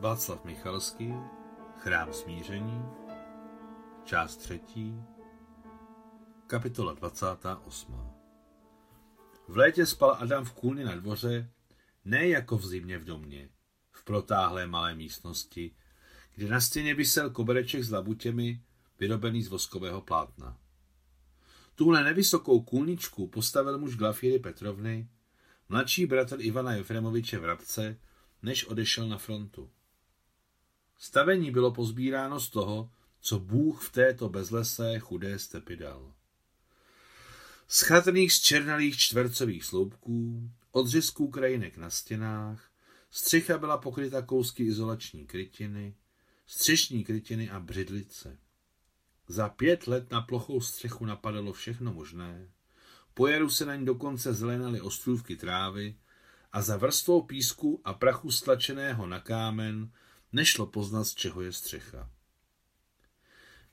[0.00, 1.12] Václav Michalský,
[1.78, 2.82] Chrám smíření,
[4.04, 4.94] část třetí,
[6.46, 8.10] kapitola 28.
[9.48, 11.50] V létě spal Adam v kůlně na dvoře,
[12.04, 13.48] ne jako v zimě v domě,
[13.90, 15.74] v protáhlé malé místnosti,
[16.34, 18.62] kde na stěně vysel kobereček s labutěmi,
[18.98, 20.58] vyrobený z voskového plátna.
[21.74, 25.08] Tuhle nevysokou kůlničku postavil muž Glafíry Petrovny,
[25.68, 28.00] mladší bratr Ivana Jefremoviče Vrabce,
[28.42, 29.70] než odešel na frontu.
[31.02, 32.90] Stavení bylo pozbíráno z toho,
[33.20, 36.14] co Bůh v této bezlesé chudé stepy dal.
[37.68, 42.70] Z chatrných zčernalých čtvercových sloupků, odřezků krajinek na stěnách,
[43.10, 45.94] střecha byla pokryta kousky izolační krytiny,
[46.46, 48.38] střešní krytiny a břidlice.
[49.28, 52.48] Za pět let na plochou střechu napadalo všechno možné,
[53.14, 55.96] po jaru se na ní dokonce zelenaly ostrůvky trávy
[56.52, 59.90] a za vrstvou písku a prachu stlačeného na kámen
[60.32, 62.10] Nešlo poznat, z čeho je střecha.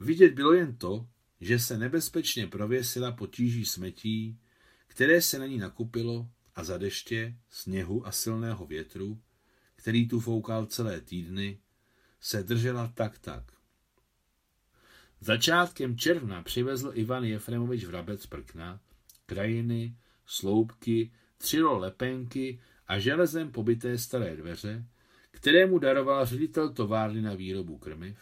[0.00, 1.08] Vidět bylo jen to,
[1.40, 4.38] že se nebezpečně prověsila potíží smetí,
[4.86, 9.22] které se na ní nakupilo a za deště, sněhu a silného větru,
[9.76, 11.58] který tu foukal celé týdny,
[12.20, 13.52] se držela tak tak.
[15.20, 18.80] Začátkem června přivezl Ivan Jefremovič Vrabec prkna,
[19.26, 19.96] krajiny,
[20.26, 24.84] sloupky, třilo lepenky a železem pobyté staré dveře,
[25.34, 28.18] kterému daroval ředitel továrny na výrobu krmiv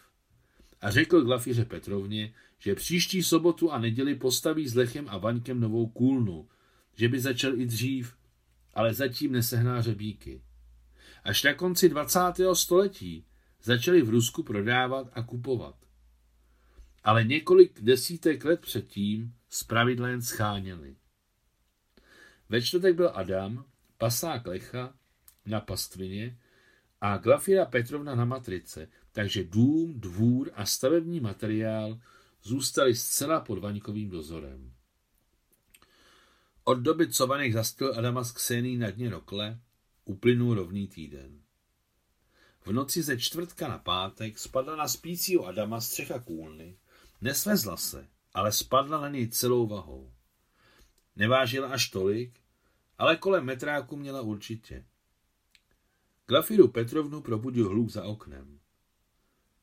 [0.81, 5.87] a řekl Glafíře Petrovně, že příští sobotu a neděli postaví s Lechem a Vaňkem novou
[5.87, 6.49] kůlnu,
[6.95, 8.15] že by začal i dřív,
[8.73, 10.41] ale zatím nesehná řebíky.
[11.23, 12.19] Až na konci 20.
[12.53, 13.25] století
[13.61, 15.75] začali v Rusku prodávat a kupovat.
[17.03, 20.95] Ale několik desítek let předtím zpravidla jen scháněli.
[22.49, 23.65] Ve čtvrtek byl Adam,
[23.97, 24.93] pasák Lecha,
[25.45, 26.37] na pastvině
[27.03, 31.99] a Glafira Petrovna na matrice, takže dům, dvůr a stavební materiál
[32.43, 34.73] zůstali zcela pod Vaňkovým dozorem.
[36.63, 39.59] Od doby, co Vanek zastil Adama s Ksení na dně rokle,
[40.05, 41.41] uplynul rovný týden.
[42.65, 46.77] V noci ze čtvrtka na pátek spadla na spícího Adama střecha kůlny,
[47.21, 50.11] nesvezla se, ale spadla na něj celou vahou.
[51.15, 52.39] Nevážila až tolik,
[52.97, 54.85] ale kolem metráku měla určitě.
[56.27, 58.59] Glafiru Petrovnu probudil hluk za oknem.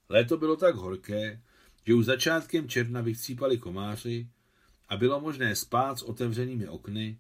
[0.09, 1.43] Léto bylo tak horké,
[1.87, 4.29] že už začátkem června vychcípali komáři
[4.89, 7.19] a bylo možné spát s otevřenými okny,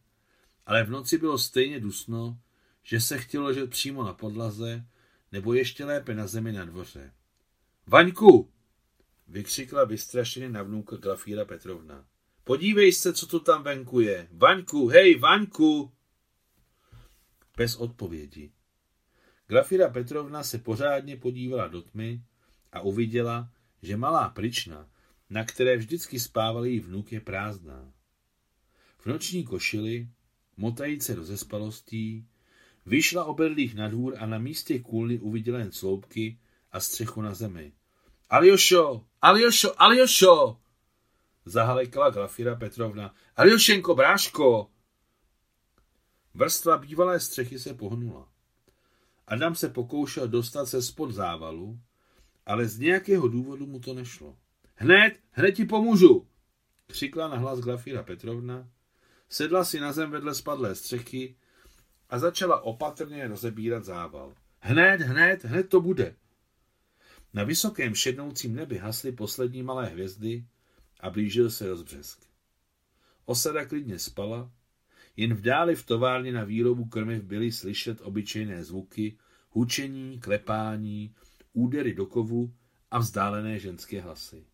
[0.67, 2.39] ale v noci bylo stejně dusno,
[2.83, 4.87] že se chtělo ležet přímo na podlaze
[5.33, 7.13] nebo ještě lépe na zemi na dvoře.
[7.87, 8.51] Vaňku!
[9.29, 12.07] vykřikla vystrašeně na vnouka Glafíra Petrovna.
[12.45, 14.29] Podívej se, co tu tam venku je.
[14.33, 15.93] Vaňku, hej, Vaňku!
[17.57, 18.53] Bez odpovědi.
[19.51, 22.23] Glafira Petrovna se pořádně podívala do tmy
[22.73, 23.51] a uviděla,
[23.83, 24.89] že malá pryčna,
[25.31, 27.93] na které vždycky spával její vnuk, je prázdná.
[28.99, 30.09] V noční košili,
[30.57, 32.27] motajíce do zespalostí,
[32.87, 36.39] vyšla oberlých na dvůr a na místě kůlny uviděla jen sloupky
[36.73, 37.73] a střechu na zemi.
[38.29, 40.61] Aljošo, Aljošo, Aljošo!
[41.45, 43.15] Zahalekala Glafira Petrovna.
[43.37, 44.71] Aljošenko, bráško!
[46.35, 48.31] Vrstva bývalé střechy se pohnula.
[49.31, 51.81] Adam se pokoušel dostat se spod závalu,
[52.47, 54.37] ale z nějakého důvodu mu to nešlo.
[54.75, 56.27] Hned, hned ti pomůžu,
[56.87, 58.69] křikla na hlas Glafíra Petrovna,
[59.29, 61.37] sedla si na zem vedle spadlé střechy
[62.09, 64.35] a začala opatrně rozebírat zával.
[64.61, 66.17] Hned, hned, hned to bude.
[67.35, 70.45] Na vysokém šednoucím nebi hasly poslední malé hvězdy
[71.01, 72.21] a blížil se rozbřesk.
[73.25, 74.51] Osada klidně spala
[75.21, 79.19] jen v dáli v továrně na výrobu krmiv byly slyšet obyčejné zvuky,
[79.51, 81.15] hučení, klepání,
[81.53, 82.55] údery do kovu
[82.91, 84.47] a vzdálené ženské hlasy.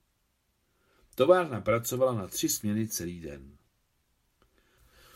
[1.15, 3.57] Továrna pracovala na tři směny celý den.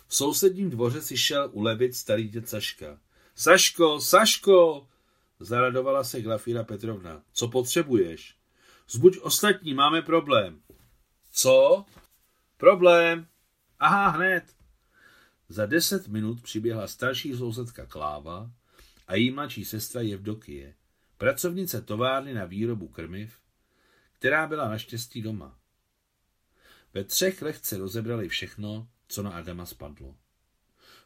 [0.07, 2.99] V sousedním dvoře si šel ulevit starý děd Saška.
[3.35, 4.89] Saško, Saško!
[5.41, 7.23] Zaradovala se Glafíra Petrovna.
[7.33, 8.37] Co potřebuješ?
[8.89, 10.61] Zbuď ostatní, máme problém.
[11.33, 11.85] Co?
[12.57, 13.27] Problém.
[13.79, 14.60] Aha, hned.
[15.51, 18.51] Za deset minut přiběhla starší sousedka Kláva
[19.07, 20.75] a její mladší sestra Jevdokie,
[21.19, 23.39] pracovnice továrny na výrobu krmiv,
[24.13, 25.59] která byla naštěstí doma.
[26.95, 30.17] Ve třech lehce rozebrali všechno, co na Adama spadlo.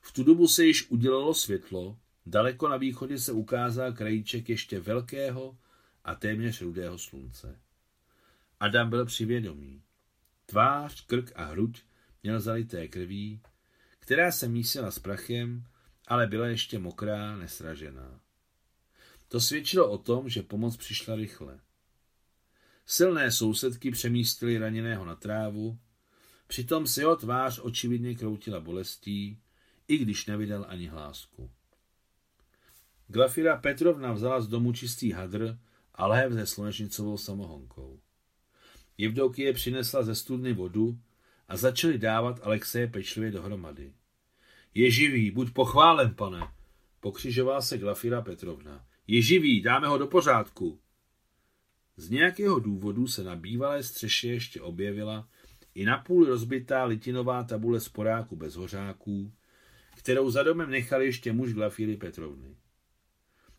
[0.00, 5.58] V tu dobu se již udělalo světlo, daleko na východě se ukázal krajíček ještě velkého
[6.04, 7.60] a téměř rudého slunce.
[8.60, 9.82] Adam byl přivědomý.
[10.46, 11.82] Tvář, krk a hruď
[12.22, 13.40] měl zalité krví,
[14.04, 15.64] která se mísila s prachem,
[16.06, 18.20] ale byla ještě mokrá, nesražená.
[19.28, 21.60] To svědčilo o tom, že pomoc přišla rychle.
[22.86, 25.78] Silné sousedky přemístily raněného na trávu,
[26.46, 29.38] přitom se jeho tvář očividně kroutila bolestí,
[29.88, 31.50] i když nevydal ani hlásku.
[33.08, 35.58] Glafira Petrovna vzala z domu čistý hadr
[35.94, 38.00] a lév se slunečnicovou samohonkou.
[38.98, 40.98] Jevdokie přinesla ze studny vodu
[41.48, 43.92] a začali dávat Alexeje pečlivě dohromady.
[44.74, 46.48] Je živý, buď pochválen, pane,
[47.00, 48.86] pokřižovala se Glafira Petrovna.
[49.06, 50.80] Je živý, dáme ho do pořádku.
[51.96, 55.28] Z nějakého důvodu se na bývalé střeše ještě objevila
[55.74, 59.32] i napůl rozbitá litinová tabule sporáku bez hořáků,
[59.96, 62.56] kterou za domem nechal ještě muž Glafíry Petrovny.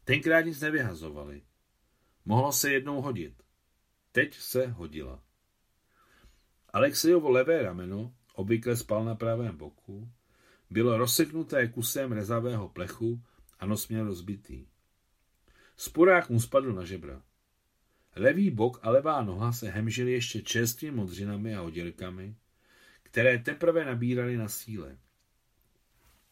[0.04, 1.42] Tenkrát nic nevyhazovali.
[2.26, 3.44] Mohlo se jednou hodit.
[4.12, 5.25] Teď se hodila.
[6.76, 10.10] Alexejovo levé rameno, obvykle spal na pravém boku,
[10.70, 13.22] bylo rozseknuté kusem rezavého plechu
[13.60, 14.68] a nos měl rozbitý.
[15.78, 17.22] Sporák mu spadl na žebra.
[18.16, 22.36] Levý bok a levá noha se hemžily ještě čerstvými modřinami a oděrkami,
[23.04, 24.98] které teprve nabíraly na síle.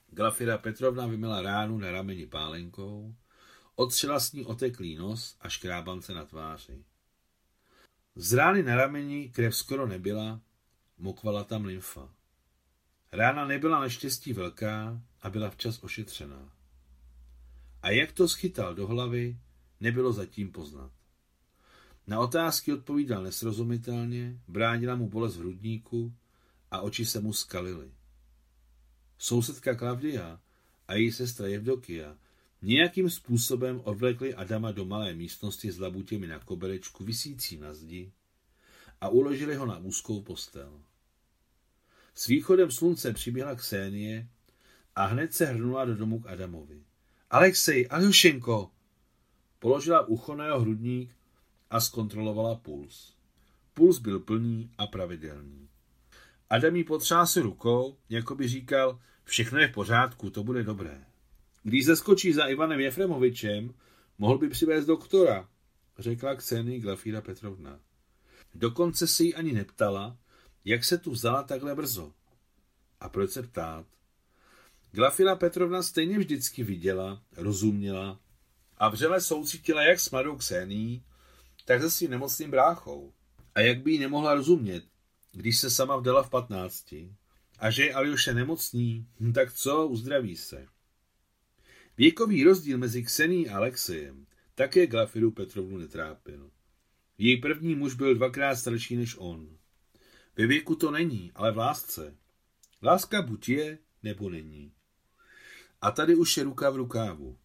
[0.10, 3.16] Glafira Petrovna vymila ránu na rameni pálenkou,
[3.76, 6.84] otřela s ní oteklý nos a škrábance na tváři.
[8.16, 10.42] Z rány na rameni krev skoro nebyla,
[10.98, 12.10] mokvala tam lymfa.
[13.12, 16.50] Rána nebyla naštěstí velká a byla včas ošetřená.
[17.82, 19.38] A jak to schytal do hlavy,
[19.80, 20.92] nebylo zatím poznat.
[22.08, 26.14] Na otázky odpovídal nesrozumitelně, bránila mu bolest v hrudníku
[26.72, 27.92] a oči se mu skalily.
[29.18, 30.40] Sousedka Klavdia
[30.88, 32.18] a její sestra Jevdokia
[32.64, 38.12] nějakým způsobem odvlekli Adama do malé místnosti s labutěmi na koberečku visící na zdi
[39.02, 40.82] a uložili ho na úzkou postel.
[42.16, 44.28] S východem slunce přiběhla Ksenie
[44.96, 46.84] a hned se hrnula do domu k Adamovi.
[47.30, 48.72] Alexej, Aljošenko!
[49.60, 51.16] Položila ucho na jeho hrudník
[51.70, 53.16] a zkontrolovala puls.
[53.74, 55.70] Puls byl plný a pravidelný.
[56.50, 61.06] Adam jí potřásl rukou, jako by říkal, všechno je v pořádku, to bude dobré.
[61.64, 63.74] Když zeskočí za Ivanem Jefremovičem,
[64.18, 65.50] mohl by přivést doktora,
[66.00, 67.80] řekla Kseny Glafíra Petrovna.
[68.56, 70.18] Dokonce si ji ani neptala,
[70.66, 72.14] jak se tu vzala takhle brzo.
[73.00, 73.86] A proč se ptát?
[74.92, 78.20] Glafila Petrovna stejně vždycky viděla, rozuměla
[78.78, 81.04] a vřele soucítila jak s mladou Ksení,
[81.66, 83.14] tak se svým nemocným bráchou.
[83.56, 84.84] A jak by jí nemohla rozumět,
[85.32, 87.16] když se sama vdala v patnácti
[87.60, 90.68] a že je Aljoše nemocný, hm, tak co, uzdraví se.
[91.98, 94.26] Věkový rozdíl mezi Ksení a Alexejem
[94.56, 96.52] také Glafiru Petrovnu netrápil.
[97.18, 99.58] Její první muž byl dvakrát starší než on.
[100.38, 102.18] Ve věku to není, ale v lásce.
[102.84, 104.74] Láska buď je, nebo není.
[105.82, 107.38] A tady už je ruka v rukávu.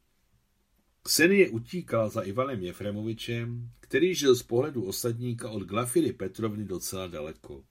[1.03, 7.65] Ksenie utíkala za Ivanem Jefremovičem, který žil z pohledu osadníka od Glafiry Petrovny docela daleko.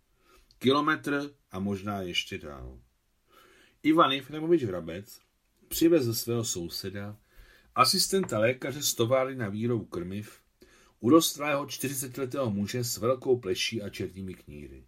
[0.60, 2.82] Kilometr a možná ještě dál.
[3.84, 5.20] Ivan Jefremovič Vrabec
[5.68, 7.18] přivezl svého souseda,
[7.76, 10.42] asistenta lékaře z továrny na výrobu krmiv,
[11.00, 14.84] urostlého 40-letého muže s velkou pleší a černými kníry.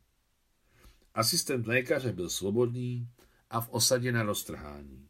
[1.13, 3.09] Asistent lékaře byl svobodný
[3.49, 5.09] a v osadě na roztrhání.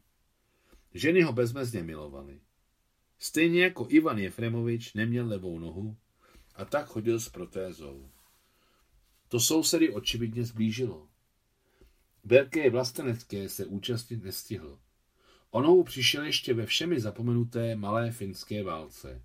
[0.94, 2.40] Ženy ho bezmezně milovaly.
[3.18, 5.96] Stejně jako Ivan Jefremovič neměl levou nohu
[6.54, 8.10] a tak chodil s protézou.
[9.28, 11.08] To sousedy očividně zblížilo.
[12.24, 14.78] Velké vlastenecké se účastnit nestihl.
[15.50, 19.22] Onou přišel ještě ve všemi zapomenuté malé finské válce.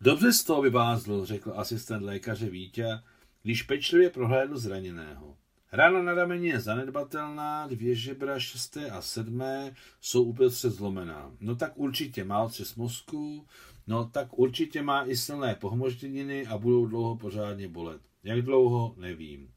[0.00, 3.02] Dobře z toho vyvázl, řekl asistent lékaře Vítě,
[3.42, 5.36] když pečlivě prohlédl zraněného.
[5.72, 11.32] Rána na rameni je zanedbatelná, dvě žebra šesté a sedmé jsou uprostřed zlomená.
[11.40, 13.46] No tak určitě má otřes mozku,
[13.86, 18.00] no tak určitě má i silné pohmožděniny a budou dlouho pořádně bolet.
[18.24, 19.50] Jak dlouho, nevím.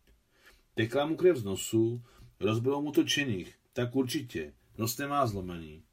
[0.76, 2.02] Tekla mu krev z nosu,
[2.40, 5.84] rozbilo mu to činých, tak určitě, nos nemá zlomený.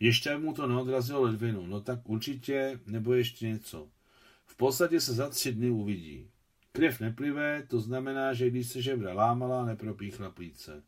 [0.00, 3.88] Ještě mu to neodrazilo ledvinu, no tak určitě, nebo ještě něco.
[4.46, 6.30] V podstatě se za tři dny uvidí.
[6.72, 10.82] Krev neplive, to znamená, že když se žebra lámala, nepropíchla plíce.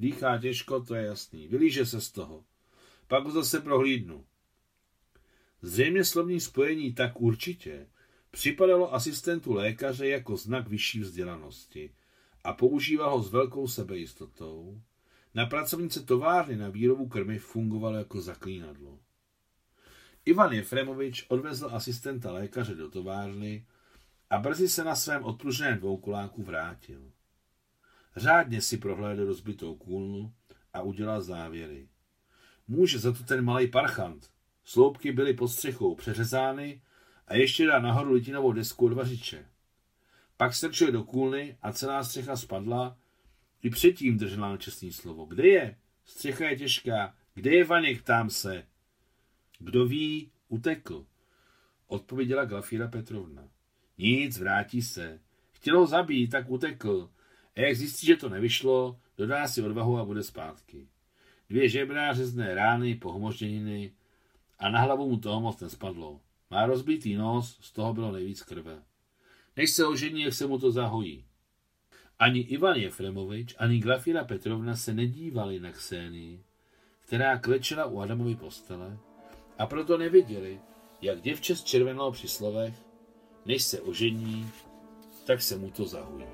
[0.00, 1.48] Dýchá těžko, to je jasný.
[1.48, 2.44] Vylíže se z toho.
[3.08, 4.24] Pak ho zase prohlídnu.
[5.62, 7.86] Zřejmě slovní spojení tak určitě
[8.30, 11.90] připadalo asistentu lékaře jako znak vyšší vzdělanosti
[12.44, 14.80] a používal ho s velkou sebejistotou.
[15.34, 18.98] Na pracovnice továrny na výrobu krmy fungovalo jako zaklínadlo.
[20.24, 23.66] Ivan Jefremovič odvezl asistenta lékaře do továrny
[24.30, 27.10] a brzy se na svém odpruženém dvoukoláku vrátil.
[28.16, 30.32] Řádně si prohlédl rozbitou kůlnu
[30.72, 31.88] a udělal závěry.
[32.68, 36.82] Může za to ten malý parchant, Sloupky byly pod střechou přeřezány
[37.28, 39.46] a ještě dá nahoru litinovou desku od vařiče.
[40.36, 42.96] Pak strčil do kůlny a celá střecha spadla.
[43.64, 45.24] I předtím držela na čestný slovo.
[45.24, 45.76] Kde je?
[46.04, 47.14] Střecha je těžká.
[47.34, 48.66] Kde je Vaněk, ptám se.
[49.58, 51.06] Kdo ví, utekl.
[51.86, 53.48] Odpověděla Glafíra Petrovna.
[53.98, 55.20] Nic, vrátí se.
[55.52, 57.10] Chtěl ho zabít, tak utekl.
[57.56, 60.88] A jak zjistí, že to nevyšlo, dodá si odvahu a bude zpátky.
[61.48, 63.92] Dvě žebra, řezné rány, pohmožděniny
[64.58, 66.20] a na hlavu mu toho moc nespadlo.
[66.50, 68.82] Má rozbitý nos, z toho bylo nejvíc krve.
[69.56, 71.24] Než se ožení, jak se mu to zahojí.
[72.18, 76.44] Ani Ivan Jefremovič, ani Glafira Petrovna se nedívali na Ksénii,
[77.00, 78.98] která klečela u Adamovy postele
[79.58, 80.60] a proto neviděli,
[81.02, 82.74] jak děvče červenalo při slovech,
[83.46, 84.50] než se ožení,
[85.26, 86.26] tak se mu to zahojí.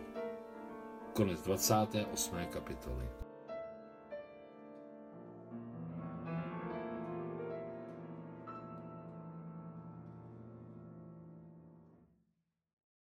[1.13, 2.37] Konec 28.
[2.51, 3.20] kapitoly.